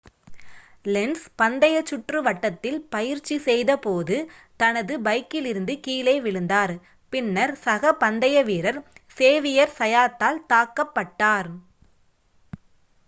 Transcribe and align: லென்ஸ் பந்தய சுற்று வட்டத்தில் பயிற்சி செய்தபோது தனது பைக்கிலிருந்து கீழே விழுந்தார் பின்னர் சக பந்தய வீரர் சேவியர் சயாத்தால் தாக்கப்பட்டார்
லென்ஸ் 0.85 1.25
பந்தய 1.35 1.75
சுற்று 1.81 2.19
வட்டத்தில் 2.21 2.79
பயிற்சி 2.89 3.35
செய்தபோது 3.39 4.15
தனது 4.57 4.95
பைக்கிலிருந்து 4.99 5.73
கீழே 5.79 6.15
விழுந்தார் 6.19 6.73
பின்னர் 7.13 7.53
சக 7.63 7.93
பந்தய 7.97 8.39
வீரர் 8.43 8.79
சேவியர் 9.17 9.75
சயாத்தால் 9.77 10.41
தாக்கப்பட்டார் 10.49 11.51